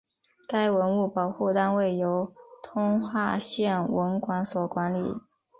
[0.47, 5.19] 该文物保护单位由通化县文管所管理。